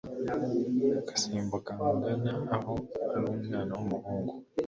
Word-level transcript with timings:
ngasimbuka 1.01 1.71
ngana 1.95 2.33
aho 2.55 2.73
ariumwana 3.15 3.71
w'umuhungu 3.79 4.33